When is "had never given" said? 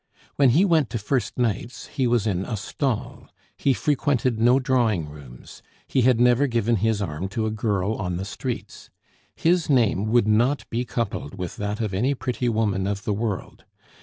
6.01-6.77